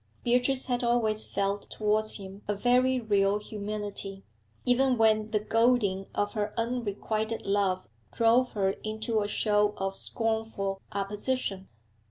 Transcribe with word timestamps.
Beatrice 0.23 0.65
had 0.65 0.83
always 0.83 1.23
felt 1.23 1.69
towards 1.69 2.17
him 2.17 2.41
a 2.47 2.55
very 2.55 2.99
real 2.99 3.37
humility, 3.37 4.23
even 4.65 4.97
when 4.97 5.29
the 5.29 5.39
goading 5.39 6.07
of 6.15 6.33
her 6.33 6.55
unrequited 6.57 7.45
love 7.45 7.87
drove 8.11 8.53
her 8.53 8.71
into 8.83 9.21
a 9.21 9.27
show 9.27 9.75
of 9.77 9.95
scornful 9.95 10.81
opposition. 10.91 11.69